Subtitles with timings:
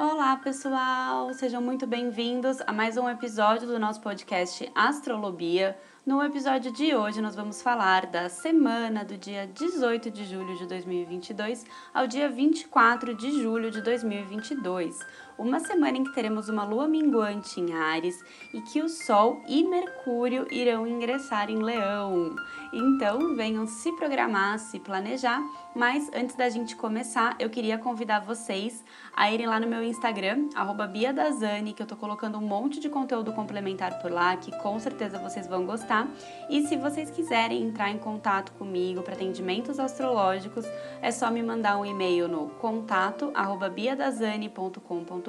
[0.00, 1.34] Olá, pessoal!
[1.34, 5.76] Sejam muito bem-vindos a mais um episódio do nosso podcast Astrolobia.
[6.06, 10.66] No episódio de hoje, nós vamos falar da semana do dia 18 de julho de
[10.66, 15.04] 2022 ao dia 24 de julho de 2022
[15.38, 19.62] uma semana em que teremos uma lua minguante em Ares e que o Sol e
[19.62, 22.34] Mercúrio irão ingressar em Leão.
[22.72, 25.40] Então, venham se programar, se planejar.
[25.74, 28.84] Mas antes da gente começar, eu queria convidar vocês
[29.14, 30.48] a irem lá no meu Instagram,
[30.92, 35.20] @biadazani, que eu tô colocando um monte de conteúdo complementar por lá, que com certeza
[35.20, 36.08] vocês vão gostar.
[36.50, 40.66] E se vocês quiserem entrar em contato comigo para atendimentos astrológicos,
[41.00, 45.27] é só me mandar um e-mail no contato@biadazani.com.br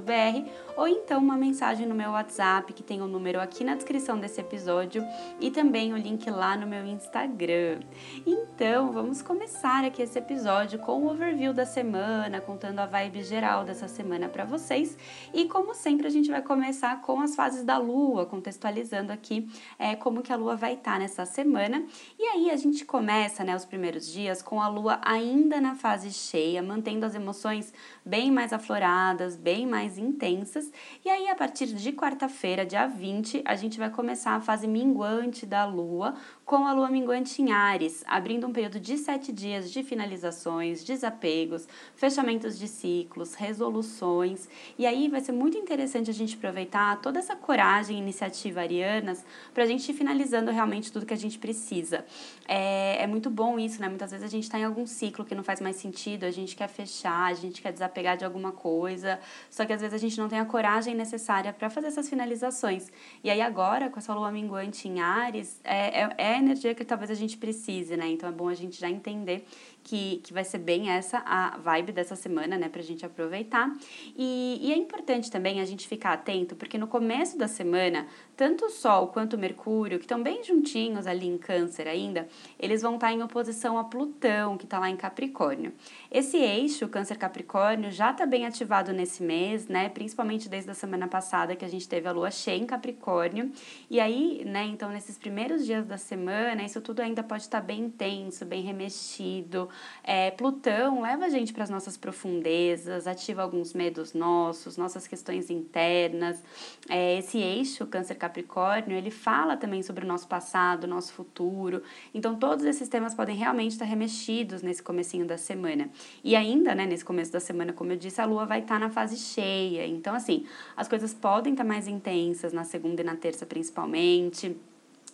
[0.78, 4.20] ou então uma mensagem no meu WhatsApp, que tem o um número aqui na descrição
[4.20, 5.06] desse episódio
[5.40, 7.80] e também o link lá no meu Instagram.
[8.26, 13.64] Então, vamos começar aqui esse episódio com o overview da semana, contando a vibe geral
[13.64, 14.98] dessa semana para vocês.
[15.34, 19.96] E como sempre, a gente vai começar com as fases da lua, contextualizando aqui é,
[19.96, 21.84] como que a lua vai estar tá nessa semana.
[22.18, 26.12] E aí a gente começa, né, os primeiros dias com a lua ainda na fase
[26.12, 27.74] cheia, mantendo as emoções
[28.06, 30.72] bem mais afloradas, bem mais mais intensas.
[31.04, 35.46] E aí, a partir de quarta-feira, dia 20, a gente vai começar a fase minguante
[35.46, 36.14] da Lua,
[36.50, 41.68] com a lua minguante em Ares, abrindo um período de sete dias de finalizações, desapegos,
[41.96, 44.50] fechamentos de ciclos, resoluções.
[44.76, 49.24] E aí vai ser muito interessante a gente aproveitar toda essa coragem e iniciativa arianas
[49.54, 52.04] para a gente ir finalizando realmente tudo que a gente precisa.
[52.48, 53.88] É, é muito bom isso, né?
[53.88, 56.56] Muitas vezes a gente está em algum ciclo que não faz mais sentido, a gente
[56.56, 59.20] quer fechar, a gente quer desapegar de alguma coisa,
[59.52, 62.92] só que às vezes a gente não tem a coragem necessária para fazer essas finalizações.
[63.24, 67.12] E aí agora, com essa lua minguante em Ares, é, é, é energia que talvez
[67.12, 68.08] a gente precise, né?
[68.10, 69.46] Então é bom a gente já entender
[69.90, 73.76] que, que vai ser bem essa a vibe dessa semana, né, pra gente aproveitar.
[74.16, 78.06] E, e é importante também a gente ficar atento, porque no começo da semana,
[78.38, 82.28] tanto o Sol quanto o Mercúrio, que estão bem juntinhos ali em Câncer ainda,
[82.60, 85.74] eles vão estar em oposição a Plutão, que está lá em Capricórnio.
[86.12, 91.56] Esse eixo, Câncer-Capricórnio, já está bem ativado nesse mês, né, principalmente desde a semana passada
[91.56, 93.52] que a gente teve a lua cheia em Capricórnio.
[93.90, 97.86] E aí, né, então nesses primeiros dias da semana, isso tudo ainda pode estar bem
[97.86, 99.68] intenso, bem remexido,
[100.04, 105.50] é, Plutão leva a gente para as nossas profundezas, ativa alguns medos nossos, nossas questões
[105.50, 106.44] internas.
[106.90, 111.84] É, esse eixo Câncer-Capricórnio, ele fala também sobre o nosso passado, nosso futuro.
[112.14, 115.90] Então, todos esses temas podem realmente estar remexidos nesse comecinho da semana.
[116.24, 118.90] E ainda, né, nesse começo da semana, como eu disse, a Lua vai estar na
[118.90, 119.86] fase cheia.
[119.86, 124.58] Então, assim, as coisas podem estar mais intensas na segunda e na terça, principalmente.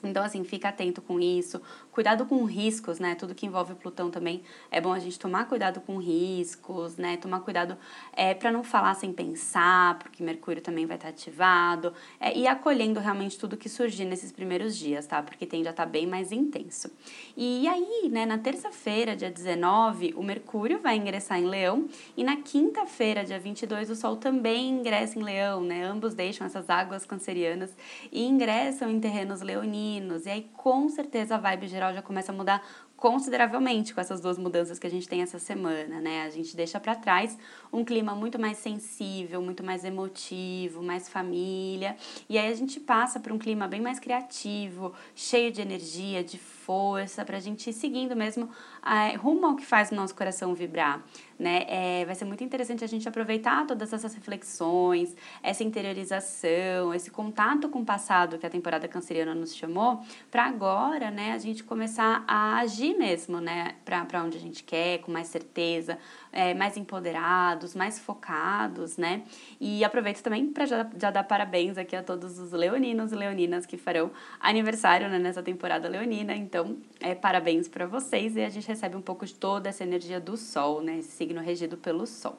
[0.03, 1.61] Então, assim, fica atento com isso.
[1.95, 3.15] Cuidado com riscos, né?
[3.15, 7.15] Tudo que envolve Plutão também é bom a gente tomar cuidado com riscos, né?
[7.15, 7.77] Tomar cuidado
[8.11, 11.93] é, para não falar sem pensar, porque Mercúrio também vai estar ativado.
[12.19, 15.23] É, e acolhendo realmente tudo que surgir nesses primeiros dias, tá?
[15.23, 16.91] Porque tende a estar bem mais intenso.
[17.37, 21.87] E aí, né, na terça-feira, dia 19, o Mercúrio vai ingressar em Leão.
[22.17, 25.85] E na quinta-feira, dia 22, o Sol também ingressa em Leão, né?
[25.85, 27.73] Ambos deixam essas águas cancerianas
[28.11, 32.35] e ingressam em terrenos leoninos e aí com certeza a vibe geral já começa a
[32.35, 32.65] mudar
[32.95, 36.23] consideravelmente com essas duas mudanças que a gente tem essa semana, né?
[36.23, 37.37] A gente deixa para trás
[37.71, 41.97] um clima muito mais sensível, muito mais emotivo, mais família,
[42.29, 46.37] e aí a gente passa para um clima bem mais criativo, cheio de energia, de
[46.65, 48.49] força, para a gente ir seguindo mesmo
[48.85, 51.03] é, rumo ao que faz o nosso coração vibrar
[51.37, 51.65] né?
[51.67, 57.67] É, vai ser muito interessante a gente aproveitar todas essas reflexões, essa interiorização, esse contato
[57.69, 62.23] com o passado que a temporada canceriana nos chamou, para agora, né, a gente começar
[62.27, 65.97] a agir mesmo, né, para onde a gente quer, com mais certeza,
[66.31, 69.23] é, mais empoderados, mais focados, né?
[69.59, 73.65] E aproveito também para já, já dar parabéns aqui a todos os leoninos e leoninas
[73.65, 76.35] que farão aniversário né, nessa temporada leonina.
[76.35, 76.54] Então,
[76.99, 80.37] é, parabéns para vocês e a gente recebe um pouco de toda essa energia do
[80.37, 80.99] Sol, né?
[80.99, 82.37] Esse signo regido pelo Sol.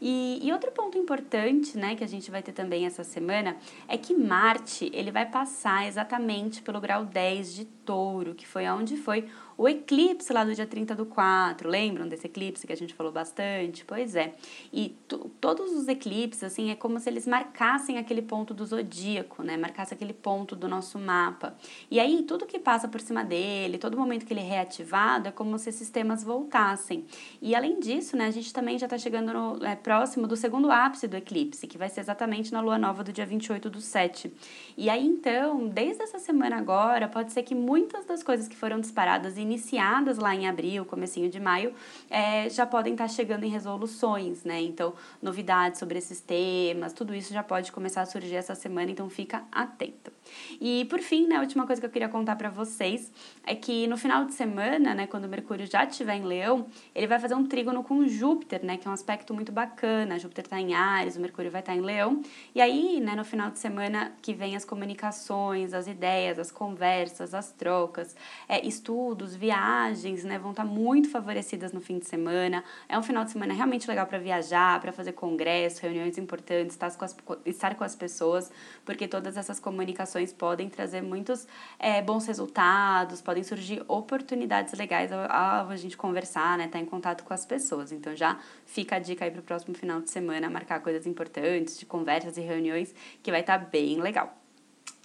[0.00, 3.96] E, e outro ponto importante, né, que a gente vai ter também essa semana é
[3.96, 9.26] que Marte ele vai passar exatamente pelo grau 10 de Touro, que foi onde foi
[9.60, 13.12] o eclipse lá do dia 30 do 4, lembram desse eclipse que a gente falou
[13.12, 13.84] bastante?
[13.84, 14.32] Pois é.
[14.72, 14.96] E
[15.38, 19.58] todos os eclipses, assim, é como se eles marcassem aquele ponto do zodíaco, né?
[19.58, 21.54] Marcasse aquele ponto do nosso mapa.
[21.90, 25.30] E aí, tudo que passa por cima dele, todo momento que ele é reativado, é
[25.30, 27.04] como se esses temas voltassem.
[27.42, 30.70] E além disso, né, a gente também já está chegando no, é, próximo do segundo
[30.70, 34.32] ápice do eclipse, que vai ser exatamente na lua nova do dia 28 do 7.
[34.74, 38.80] E aí, então, desde essa semana agora, pode ser que muitas das coisas que foram
[38.80, 41.74] disparadas iniciadas lá em abril, comecinho de maio,
[42.08, 44.60] é, já podem estar tá chegando em resoluções, né?
[44.62, 49.10] Então, novidades sobre esses temas, tudo isso já pode começar a surgir essa semana, então
[49.10, 50.12] fica atento.
[50.60, 53.12] E por fim, né, a última coisa que eu queria contar para vocês
[53.44, 57.06] é que no final de semana, né, quando o Mercúrio já estiver em Leão, ele
[57.06, 60.18] vai fazer um trígono com Júpiter, né, que é um aspecto muito bacana.
[60.18, 62.22] Júpiter está em Ares, o Mercúrio vai estar tá em Leão.
[62.54, 67.34] E aí, né, no final de semana que vem as comunicações, as ideias, as conversas,
[67.34, 68.14] as trocas,
[68.48, 72.62] é, estudos, viagens, né, vão estar tá muito favorecidas no fim de semana.
[72.86, 76.94] É um final de semana realmente legal para viajar, para fazer congresso, reuniões importantes, estar
[76.94, 77.16] com, as,
[77.46, 78.52] estar com as pessoas,
[78.84, 81.48] porque todas essas comunicações podem trazer muitos
[81.78, 86.66] é, bons resultados, podem surgir oportunidades legais ao a gente conversar, né?
[86.66, 87.92] Estar tá em contato com as pessoas.
[87.92, 91.78] Então já fica a dica aí para o próximo final de semana, marcar coisas importantes,
[91.78, 94.36] de conversas e reuniões, que vai estar tá bem legal.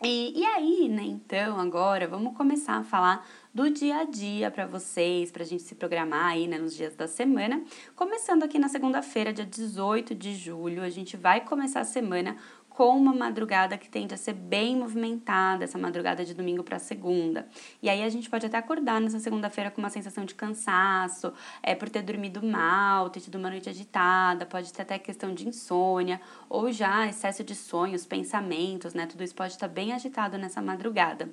[0.03, 4.67] E, e aí, né, então, agora vamos começar a falar do dia a dia para
[4.67, 7.63] vocês, para a gente se programar aí, né, nos dias da semana.
[7.95, 12.35] Começando aqui na segunda-feira, dia 18 de julho, a gente vai começar a semana
[12.75, 17.47] com uma madrugada que tende a ser bem movimentada, essa madrugada de domingo para segunda.
[17.81, 21.31] E aí a gente pode até acordar nessa segunda-feira com uma sensação de cansaço,
[21.63, 25.47] é por ter dormido mal, ter tido uma noite agitada, pode ter até questão de
[25.47, 26.19] insônia,
[26.49, 29.05] ou já excesso de sonhos, pensamentos, né?
[29.05, 31.29] Tudo isso pode estar bem agitado nessa madrugada.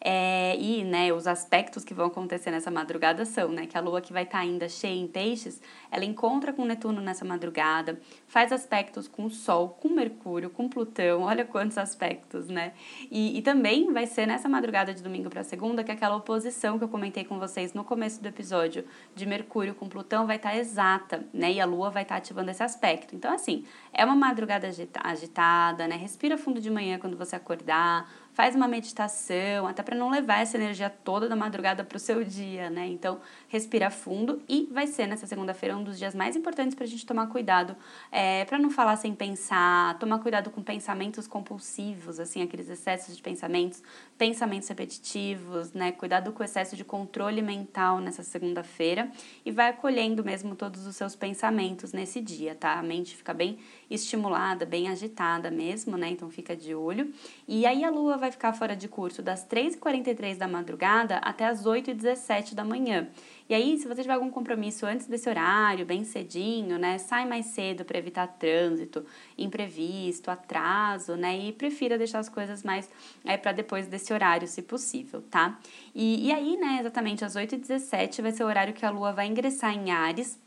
[0.00, 4.00] É, e né, os aspectos que vão acontecer nessa madrugada são né, que a lua
[4.00, 5.60] que vai estar tá ainda cheia em peixes,
[5.90, 11.22] ela encontra com Netuno nessa madrugada, faz aspectos com o Sol, com Mercúrio, com Plutão,
[11.22, 12.72] olha quantos aspectos, né?
[13.10, 16.84] E, e também vai ser nessa madrugada de domingo para segunda que aquela oposição que
[16.84, 18.84] eu comentei com vocês no começo do episódio
[19.14, 21.52] de Mercúrio com Plutão vai estar tá exata, né?
[21.52, 23.14] E a Lua vai estar tá ativando esse aspecto.
[23.14, 24.68] Então, assim, é uma madrugada
[25.02, 25.96] agitada, né?
[25.96, 30.58] Respira fundo de manhã quando você acordar faz uma meditação, até para não levar essa
[30.58, 32.86] energia toda da madrugada para o seu dia, né?
[32.86, 33.18] Então,
[33.48, 37.06] respira fundo e vai ser nessa segunda-feira um dos dias mais importantes para a gente
[37.06, 37.74] tomar cuidado,
[38.12, 43.22] é, para não falar sem pensar, tomar cuidado com pensamentos compulsivos, assim, aqueles excessos de
[43.22, 43.82] pensamentos,
[44.18, 45.92] pensamentos repetitivos, né?
[45.92, 49.10] Cuidado com o excesso de controle mental nessa segunda-feira
[49.46, 52.78] e vai acolhendo mesmo todos os seus pensamentos nesse dia, tá?
[52.78, 53.58] A mente fica bem
[53.88, 56.10] estimulada, bem agitada mesmo, né?
[56.10, 57.10] Então fica de olho.
[57.48, 61.46] E aí a lua vai vai ficar fora de curso das 3h43 da madrugada até
[61.46, 63.08] as 8h17 da manhã.
[63.48, 67.46] E aí, se você tiver algum compromisso antes desse horário, bem cedinho, né, sai mais
[67.46, 69.06] cedo para evitar trânsito,
[69.38, 72.90] imprevisto, atraso, né, e prefira deixar as coisas mais
[73.24, 75.58] é, para depois desse horário, se possível, tá?
[75.94, 79.26] E, e aí, né, exatamente às 8h17 vai ser o horário que a Lua vai
[79.26, 80.44] ingressar em Ares.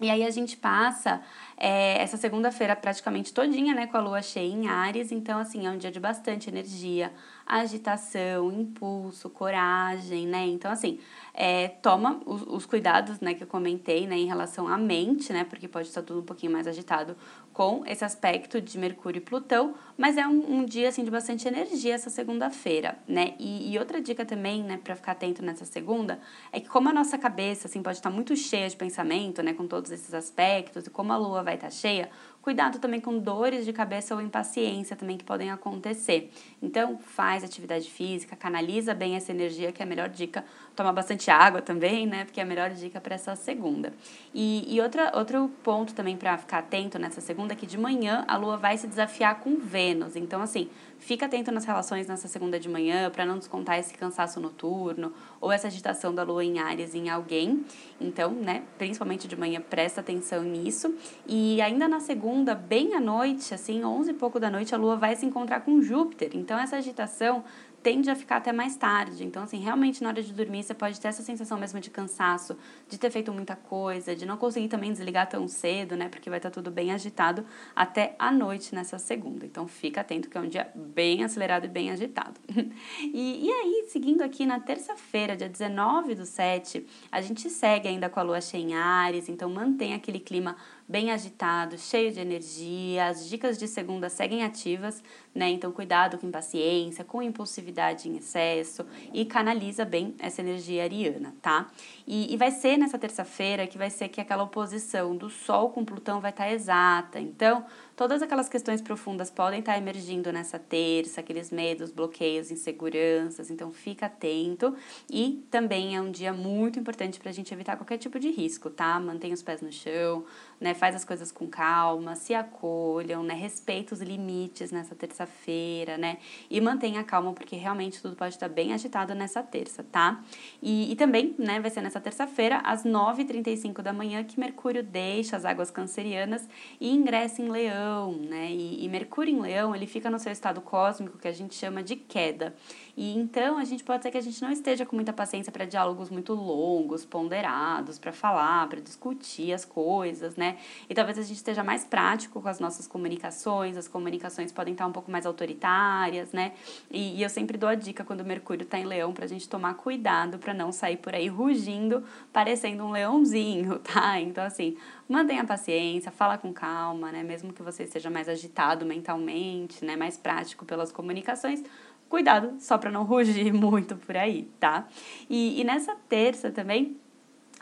[0.00, 1.22] E aí a gente passa
[1.56, 5.70] é, essa segunda-feira praticamente todinha, né, com a lua cheia em Ares, então assim, é
[5.70, 7.12] um dia de bastante energia,
[7.46, 10.46] agitação, impulso, coragem, né?
[10.46, 10.98] Então assim,
[11.36, 15.42] é, toma os, os, cuidados, né, que eu comentei, né, em relação à mente, né,
[15.42, 17.16] porque pode estar tudo um pouquinho mais agitado
[17.52, 21.46] com esse aspecto de Mercúrio e Plutão, mas é um, um dia, assim, de bastante
[21.48, 26.20] energia essa segunda-feira, né, e, e, outra dica também, né, para ficar atento nessa segunda,
[26.52, 29.66] é que como a nossa cabeça, assim, pode estar muito cheia de pensamento, né, com
[29.66, 32.08] todos esses aspectos, e como a lua vai estar cheia,
[32.44, 36.30] Cuidado também com dores de cabeça ou impaciência também que podem acontecer.
[36.60, 40.44] Então, faz atividade física, canaliza bem essa energia, que é a melhor dica.
[40.76, 42.26] Toma bastante água também, né?
[42.26, 43.94] Porque é a melhor dica para essa segunda.
[44.34, 48.26] E, e outra, outro ponto também para ficar atento nessa segunda é que de manhã
[48.28, 50.14] a lua vai se desafiar com Vênus.
[50.14, 50.68] Então, assim,
[51.04, 55.52] Fica atento nas relações nessa segunda de manhã para não descontar esse cansaço noturno ou
[55.52, 57.62] essa agitação da lua em Ares em alguém.
[58.00, 60.94] Então, né, principalmente de manhã, presta atenção nisso.
[61.26, 64.96] E ainda na segunda, bem à noite, assim, 11 e pouco da noite, a lua
[64.96, 66.30] vai se encontrar com Júpiter.
[66.32, 67.44] Então, essa agitação
[67.84, 69.24] tende a ficar até mais tarde.
[69.24, 72.56] Então, assim, realmente na hora de dormir você pode ter essa sensação mesmo de cansaço,
[72.88, 76.08] de ter feito muita coisa, de não conseguir também desligar tão cedo, né?
[76.08, 77.44] Porque vai estar tudo bem agitado
[77.76, 79.44] até a noite nessa segunda.
[79.44, 82.40] Então, fica atento que é um dia bem acelerado e bem agitado.
[82.48, 88.08] e, e aí, seguindo aqui na terça-feira, dia 19 do 7, a gente segue ainda
[88.08, 90.56] com a lua cheia em Ares, então mantém aquele clima
[90.88, 93.06] bem agitado, cheio de energia.
[93.06, 95.02] As dicas de segunda seguem ativas,
[95.34, 95.48] né?
[95.48, 101.68] Então, cuidado com impaciência, com impulsividade em excesso e canaliza bem essa energia ariana, tá?
[102.06, 105.84] E, e vai ser nessa terça-feira que vai ser que aquela oposição do Sol com
[105.84, 107.20] Plutão vai estar tá exata.
[107.20, 107.64] Então,
[107.96, 114.06] todas aquelas questões profundas podem estar emergindo nessa terça, aqueles medos, bloqueios, inseguranças, então fica
[114.06, 114.74] atento.
[115.10, 118.70] E também é um dia muito importante para a gente evitar qualquer tipo de risco,
[118.70, 118.98] tá?
[118.98, 120.24] Mantenha os pés no chão,
[120.60, 120.74] né?
[120.74, 123.34] Faz as coisas com calma, se acolham, né?
[123.34, 126.18] Respeita os limites nessa terça-feira, né?
[126.50, 130.22] E mantenha calma, porque realmente tudo pode estar bem agitado nessa terça, tá?
[130.62, 135.36] E, e também, né, vai ser nessa terça-feira, às 9h35 da manhã, que Mercúrio deixa
[135.36, 136.48] as águas cancerianas
[136.80, 137.48] e ingressa em
[137.84, 138.50] Leão, né?
[138.50, 141.82] E, e Mercúrio em Leão, ele fica no seu estado cósmico, que a gente chama
[141.82, 142.54] de queda.
[142.96, 145.64] E então a gente pode ser que a gente não esteja com muita paciência para
[145.64, 150.56] diálogos muito longos, ponderados, para falar, para discutir as coisas, né?
[150.88, 154.86] E talvez a gente esteja mais prático com as nossas comunicações, as comunicações podem estar
[154.86, 156.52] um pouco mais autoritárias, né?
[156.90, 159.28] E, e eu sempre dou a dica quando o Mercúrio está em Leão para a
[159.28, 164.20] gente tomar cuidado para não sair por aí rugindo, parecendo um leãozinho, tá?
[164.20, 164.76] Então, assim,
[165.08, 167.22] mantenha paciência, fala com calma, né?
[167.22, 169.96] Mesmo que você esteja mais agitado mentalmente, né?
[169.96, 171.62] Mais prático pelas comunicações,
[172.08, 174.86] cuidado só para não rugir muito por aí, tá?
[175.28, 176.96] E, e nessa terça também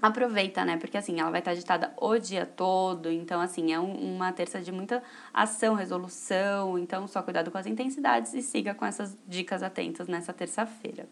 [0.02, 0.76] aproveita, né?
[0.76, 4.60] Porque assim, ela vai estar agitada o dia todo, então assim, é um, uma terça
[4.60, 5.00] de muita
[5.32, 10.32] ação, resolução, então só cuidado com as intensidades e siga com essas dicas atentas nessa
[10.32, 11.08] terça-feira.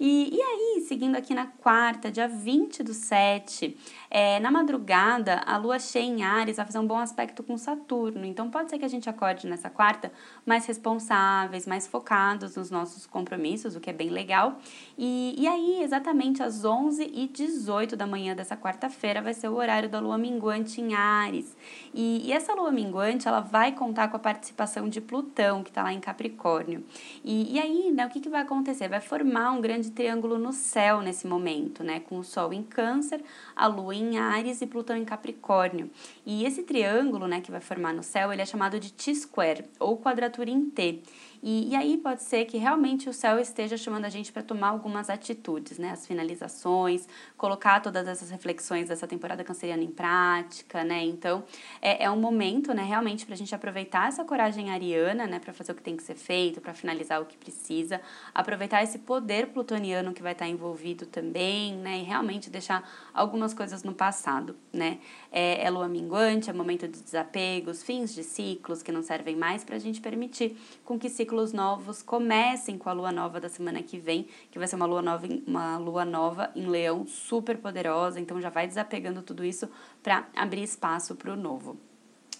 [0.00, 3.76] E, e aí, seguindo aqui na quarta, dia 20 do 7,
[4.10, 8.24] é, na madrugada, a lua cheia em Ares vai fazer um bom aspecto com Saturno,
[8.24, 10.10] então pode ser que a gente acorde nessa quarta
[10.44, 14.58] mais responsáveis, mais focados nos nossos compromissos, o que é bem legal.
[14.98, 19.54] E, e aí, exatamente às 11 e 18 da manhã dessa quarta-feira vai ser o
[19.54, 21.56] horário da lua minguante em Ares.
[21.94, 25.84] E, e essa lua minguante, ela vai contar com a participação de Plutão, que está
[25.84, 26.84] lá em Capricórnio.
[27.24, 28.88] E, e aí, né, o que, que vai acontecer?
[28.88, 32.00] Vai formar um grande triângulo no céu nesse momento, né?
[32.00, 33.22] Com o Sol em Câncer,
[33.54, 35.90] a Lua em Ares e Plutão em Capricórnio.
[36.24, 39.98] E esse triângulo, né, que vai formar no céu, ele é chamado de T-square, ou
[39.98, 41.02] quadratura em T.
[41.42, 44.68] E, e aí pode ser que realmente o céu esteja chamando a gente para tomar
[44.68, 45.90] algumas atitudes, né?
[45.90, 51.02] As finalizações, colocar todas essas reflexões dessa temporada canceriana em prática, né?
[51.02, 51.42] Então,
[51.80, 55.52] é, é um momento, né, realmente para a gente aproveitar essa coragem ariana, né, para
[55.54, 58.00] fazer o que tem que ser feito, para finalizar o que precisa,
[58.34, 62.00] aproveitar esse poder plutoniano que vai estar envolvido também, né?
[62.00, 64.98] E realmente deixar algumas coisas no passado, né?
[65.32, 69.64] É, é lua minguante, é momento de desapegos, fins de ciclos que não servem mais
[69.64, 73.48] para a gente permitir com que ciclos ciclos novos comecem com a lua nova da
[73.48, 77.56] semana que vem, que vai ser uma lua nova, uma lua nova em Leão super
[77.56, 79.70] poderosa, então já vai desapegando tudo isso
[80.02, 81.78] para abrir espaço para o novo.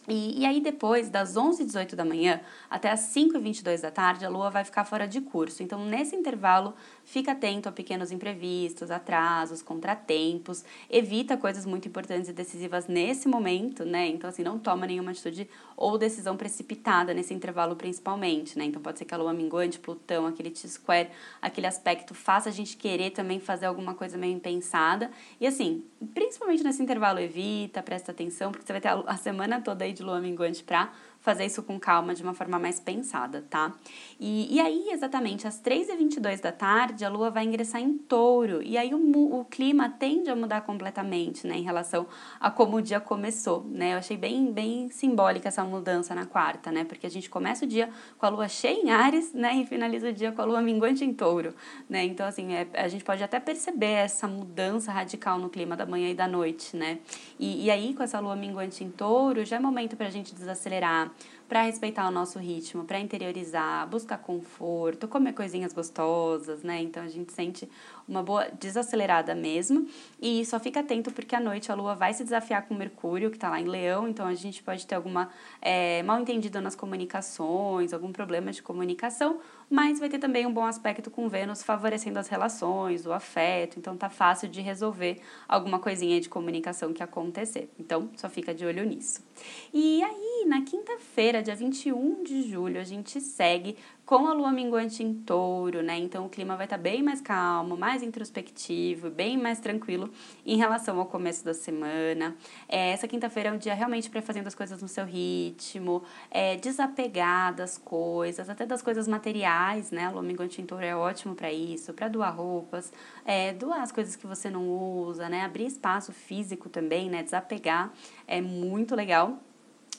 [0.08, 4.50] E, e aí depois, das 11h18 da manhã até as 5h22 da tarde, a Lua
[4.50, 5.62] vai ficar fora de curso.
[5.62, 6.74] Então, nesse intervalo,
[7.10, 10.64] fica atento a pequenos imprevistos, atrasos, contratempos.
[10.88, 14.06] Evita coisas muito importantes e decisivas nesse momento, né?
[14.06, 18.64] Então, assim, não toma nenhuma atitude ou decisão precipitada nesse intervalo principalmente, né?
[18.64, 21.10] Então, pode ser que a Lua minguante, Plutão, aquele T-square,
[21.42, 25.10] aquele aspecto faça a gente querer também fazer alguma coisa meio impensada.
[25.40, 25.82] E, assim,
[26.14, 30.04] principalmente nesse intervalo, evita, presta atenção, porque você vai ter a semana toda aí de
[30.04, 33.72] lua minguante para fazer isso com calma, de uma forma mais pensada, tá?
[34.18, 38.78] E, e aí, exatamente, às 3h22 da tarde, a Lua vai ingressar em touro, e
[38.78, 42.06] aí o, o clima tende a mudar completamente, né, em relação
[42.38, 43.94] a como o dia começou, né?
[43.94, 46.84] Eu achei bem, bem simbólica essa mudança na quarta, né?
[46.84, 50.08] Porque a gente começa o dia com a Lua cheia em Ares, né, e finaliza
[50.08, 51.54] o dia com a Lua minguante em touro,
[51.88, 52.04] né?
[52.04, 56.08] Então, assim, é, a gente pode até perceber essa mudança radical no clima da manhã
[56.10, 56.98] e da noite, né?
[57.38, 60.34] E, e aí, com essa Lua minguante em touro, já é momento para a gente
[60.34, 61.09] desacelerar,
[61.48, 66.80] para respeitar o nosso ritmo, para interiorizar, buscar conforto, comer coisinhas gostosas, né?
[66.80, 67.68] Então a gente sente
[68.06, 69.88] uma boa desacelerada mesmo.
[70.22, 73.36] E só fica atento porque à noite a Lua vai se desafiar com Mercúrio, que
[73.36, 75.28] está lá em Leão, então a gente pode ter alguma
[75.60, 79.40] é, mal entendido nas comunicações, algum problema de comunicação,
[79.70, 83.96] mas vai ter também um bom aspecto com Vênus favorecendo as relações, o afeto, então
[83.96, 87.70] tá fácil de resolver alguma coisinha de comunicação que acontecer.
[87.78, 89.24] Então só fica de olho nisso.
[89.72, 93.76] E aí, na quinta-feira, dia 21 de julho, a gente segue
[94.10, 95.96] com a lua minguante em touro, né?
[95.96, 100.10] Então o clima vai estar tá bem mais calmo, mais introspectivo, bem mais tranquilo
[100.44, 102.36] em relação ao começo da semana.
[102.68, 106.56] É, essa quinta-feira é um dia realmente para fazendo as coisas no seu ritmo, é,
[106.56, 110.06] desapegar das coisas, até das coisas materiais, né?
[110.06, 112.92] A lua minguante em touro é ótimo para isso, para doar roupas,
[113.24, 115.44] é, doar as coisas que você não usa, né?
[115.44, 117.22] Abrir espaço físico também, né?
[117.22, 117.92] Desapegar
[118.26, 119.38] é muito legal.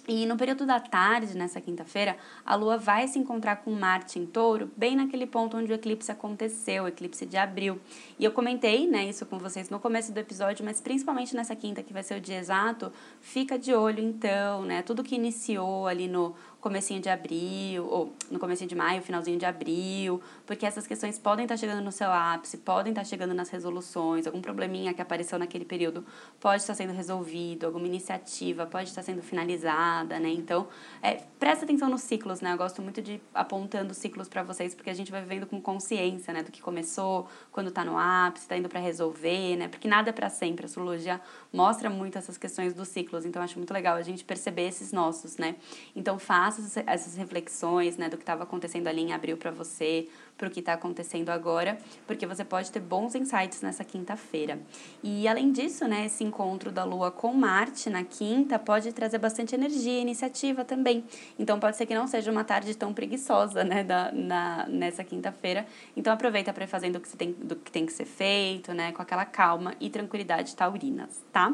[0.08, 4.26] E no período da tarde, nessa quinta-feira, a Lua vai se encontrar com Marte em
[4.26, 7.80] touro, bem naquele ponto onde o eclipse aconteceu, o eclipse de abril.
[8.18, 11.84] E eu comentei né, isso com vocês no começo do episódio, mas principalmente nessa quinta,
[11.84, 14.82] que vai ser o dia exato, fica de olho então, né?
[14.82, 19.46] Tudo que iniciou ali no comecinho de abril, ou no comecinho de maio, finalzinho de
[19.46, 24.28] abril, porque essas questões podem estar chegando no seu ápice, podem estar chegando nas resoluções,
[24.28, 26.06] algum probleminha que apareceu naquele período
[26.40, 30.30] pode estar sendo resolvido, alguma iniciativa pode estar sendo finalizada, né?
[30.30, 30.68] Então,
[31.02, 32.54] é, presta atenção nos ciclos, né?
[32.54, 36.32] Eu gosto muito de apontando ciclos para vocês, porque a gente vai vivendo com consciência,
[36.32, 39.68] né, do que começou, quando tá no ápice, tá indo para resolver, né?
[39.68, 40.66] Porque nada é para sempre.
[40.66, 41.20] A astrologia
[41.52, 45.38] mostra muito essas questões dos ciclos, então acho muito legal a gente perceber esses nossos,
[45.38, 45.56] né?
[45.96, 50.08] Então, faça faça essas reflexões, né, do que estava acontecendo ali em abril para você,
[50.38, 54.60] para o que está acontecendo agora, porque você pode ter bons insights nessa quinta-feira.
[55.04, 59.54] E além disso, né, esse encontro da Lua com Marte na quinta pode trazer bastante
[59.54, 61.04] energia e iniciativa também.
[61.38, 65.66] Então pode ser que não seja uma tarde tão preguiçosa, né, da, na, nessa quinta-feira.
[65.96, 68.92] Então aproveita para fazendo o que, você tem, do que tem que ser feito, né,
[68.92, 71.54] com aquela calma e tranquilidade taurinas, tá?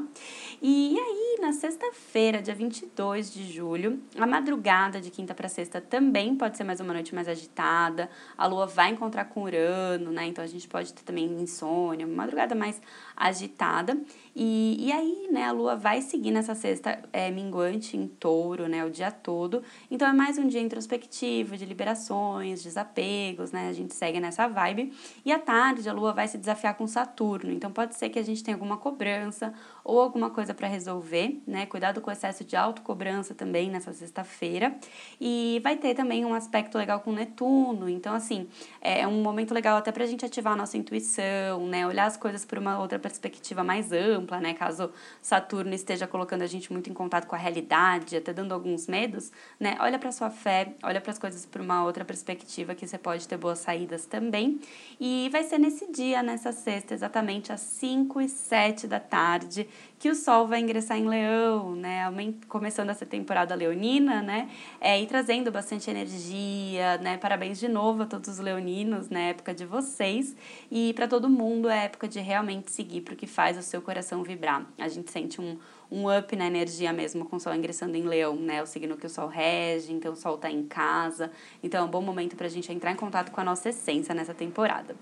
[0.61, 6.35] E aí, na sexta-feira, dia 22 de julho, a madrugada de quinta para sexta também
[6.35, 8.09] pode ser mais uma noite mais agitada.
[8.37, 10.27] A lua vai encontrar com Urano, né?
[10.27, 12.81] Então a gente pode ter também insônia, uma madrugada mais
[13.15, 13.97] agitada.
[14.35, 18.85] E, e aí, né, a lua vai seguir nessa sexta é, minguante em touro, né,
[18.85, 19.63] o dia todo.
[19.89, 23.69] Então é mais um dia introspectivo, de liberações, desapegos, né?
[23.69, 24.93] A gente segue nessa vibe.
[25.25, 27.51] E à tarde a lua vai se desafiar com Saturno.
[27.51, 31.65] Então pode ser que a gente tenha alguma cobrança ou alguma coisa para resolver, né?
[31.65, 34.75] Cuidado com o excesso de autocobrança também nessa sexta-feira.
[35.19, 37.89] E vai ter também um aspecto legal com Netuno.
[37.89, 38.47] Então, assim,
[38.81, 41.85] é um momento legal até para a gente ativar a nossa intuição, né?
[41.85, 44.53] Olhar as coisas por uma outra perspectiva mais ampla, né?
[44.53, 48.87] Caso Saturno esteja colocando a gente muito em contato com a realidade, até dando alguns
[48.87, 49.77] medos, né?
[49.79, 53.27] Olha para sua fé, olha para as coisas por uma outra perspectiva que você pode
[53.27, 54.59] ter boas saídas também.
[54.99, 59.67] E vai ser nesse dia, nessa sexta, exatamente às 5 e 7 da tarde,
[59.99, 62.03] que o Sol vai ingressar em Leão, né?
[62.47, 64.49] Começando essa temporada leonina, né?
[64.79, 67.17] É, e trazendo bastante energia, né?
[67.17, 69.29] Parabéns de novo a todos os leoninos na né?
[69.29, 70.35] época de vocês.
[70.71, 73.81] E para todo mundo é época de realmente seguir para o que faz o seu
[73.81, 74.65] coração vibrar.
[74.77, 75.57] A gente sente um,
[75.91, 78.61] um up na energia mesmo com o Sol ingressando em Leão, né?
[78.61, 81.31] O signo que o Sol rege, então o Sol está em casa.
[81.63, 84.13] Então é um bom momento para a gente entrar em contato com a nossa essência
[84.13, 84.95] nessa temporada.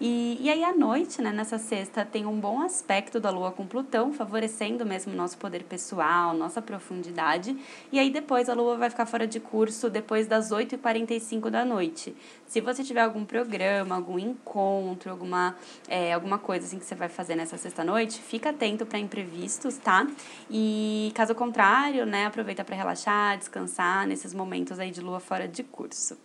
[0.00, 3.66] E, e aí à noite, né, nessa sexta, tem um bom aspecto da Lua com
[3.66, 7.56] Plutão, favorecendo mesmo o nosso poder pessoal, nossa profundidade.
[7.92, 12.16] E aí depois a Lua vai ficar fora de curso depois das 8h45 da noite.
[12.46, 15.54] Se você tiver algum programa, algum encontro, alguma,
[15.86, 20.06] é, alguma coisa assim que você vai fazer nessa sexta-noite, fica atento para imprevistos, tá?
[20.50, 25.62] E caso contrário, né, aproveita para relaxar, descansar nesses momentos aí de lua fora de
[25.62, 26.18] curso.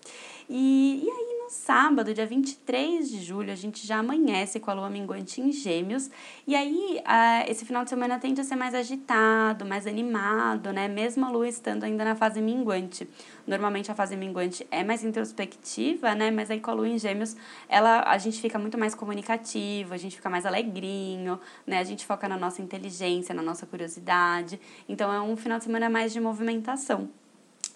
[0.50, 4.74] E, e aí, no sábado, dia 23 de julho, a gente já amanhece com a
[4.74, 6.10] lua minguante em Gêmeos.
[6.48, 10.88] E aí, uh, esse final de semana tende a ser mais agitado, mais animado, né?
[10.88, 13.08] Mesmo a lua estando ainda na fase minguante.
[13.46, 16.32] Normalmente a fase minguante é mais introspectiva, né?
[16.32, 17.38] Mas aí com a lua em Gêmeos,
[17.70, 21.78] ela, a gente fica muito mais comunicativo, a gente fica mais alegrinho, né?
[21.78, 24.60] A gente foca na nossa inteligência, na nossa curiosidade.
[24.90, 27.08] Então é um final de semana mais de movimentação.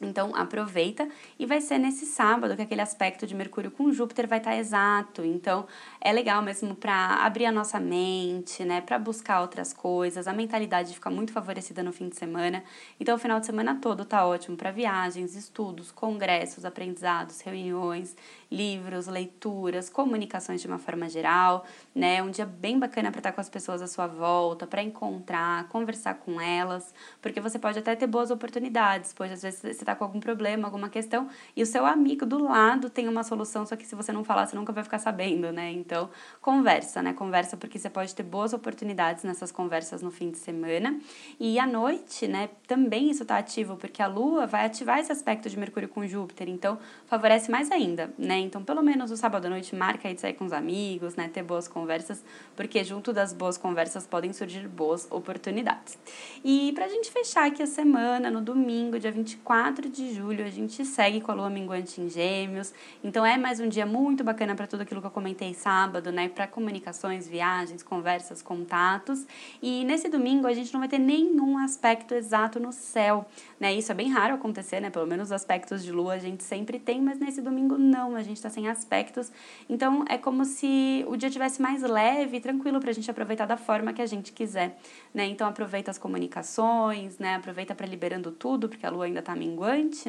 [0.02, 1.08] Então aproveita
[1.38, 5.24] e vai ser nesse sábado que aquele aspecto de Mercúrio com Júpiter vai estar exato.
[5.24, 5.66] Então
[6.00, 10.28] é legal mesmo para abrir a nossa mente, né, para buscar outras coisas.
[10.28, 12.64] A mentalidade fica muito favorecida no fim de semana.
[13.00, 18.16] Então o final de semana todo tá ótimo para viagens, estudos, congressos, aprendizados, reuniões,
[18.52, 22.22] livros, leituras, comunicações de uma forma geral, né?
[22.24, 26.16] Um dia bem bacana para estar com as pessoas à sua volta, para encontrar, conversar
[26.16, 30.04] com elas, porque você pode até ter boas oportunidades, pois às vezes você está com
[30.04, 33.86] algum problema, alguma questão, e o seu amigo do lado tem uma solução, só que
[33.86, 35.72] se você não falar, você nunca vai ficar sabendo, né?
[35.72, 36.10] Então,
[36.42, 37.14] conversa, né?
[37.14, 41.00] Conversa porque você pode ter boas oportunidades nessas conversas no fim de semana.
[41.40, 45.50] E à noite, né, também isso está ativo, porque a Lua vai ativar esse aspecto
[45.50, 48.38] de Mercúrio com Júpiter, então favorece mais ainda, né?
[48.40, 51.30] Então, pelo menos o sábado à noite, marca aí de sair com os amigos, né?
[51.30, 52.24] Ter boas conversas,
[52.56, 55.98] porque junto das boas conversas podem surgir boas oportunidades.
[56.44, 60.50] E pra gente fechar aqui a semana, no domingo, dia 24 4 de julho a
[60.50, 62.74] gente segue com a lua minguante em Gêmeos.
[63.02, 66.28] Então é mais um dia muito bacana para tudo aquilo que eu comentei sábado, né?
[66.28, 69.26] Para comunicações, viagens, conversas, contatos.
[69.62, 73.26] E nesse domingo a gente não vai ter nenhum aspecto exato no céu,
[73.58, 73.74] né?
[73.74, 74.90] Isso é bem raro acontecer, né?
[74.90, 78.36] Pelo menos aspectos de lua a gente sempre tem, mas nesse domingo não, a gente
[78.36, 79.32] está sem aspectos.
[79.70, 83.46] Então é como se o dia tivesse mais leve e tranquilo para a gente aproveitar
[83.46, 84.78] da forma que a gente quiser,
[85.14, 85.26] né?
[85.26, 87.36] Então aproveita as comunicações, né?
[87.36, 89.34] Aproveita para liberando tudo, porque a lua ainda está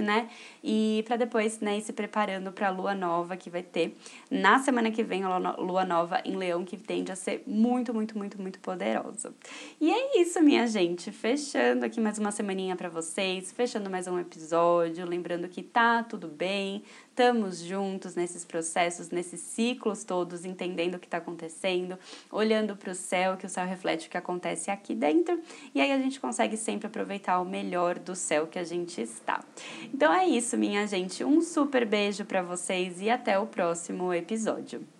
[0.00, 0.28] né?
[0.62, 3.96] E para depois, né, ir se preparando para a lua nova que vai ter
[4.30, 8.16] na semana que vem, a lua nova em Leão, que tende a ser muito, muito,
[8.16, 9.34] muito, muito poderosa.
[9.80, 11.10] E é isso, minha gente.
[11.10, 16.28] Fechando aqui mais uma semaninha para vocês, fechando mais um episódio, lembrando que tá tudo
[16.28, 21.98] bem, estamos juntos nesses processos, nesses ciclos todos, entendendo o que está acontecendo,
[22.30, 25.38] olhando para o céu, que o céu reflete o que acontece aqui dentro,
[25.74, 29.44] e aí a gente consegue sempre aproveitar o melhor do céu que a gente está.
[29.92, 31.24] Então é isso, minha gente.
[31.24, 34.99] Um super beijo para vocês e até o próximo episódio.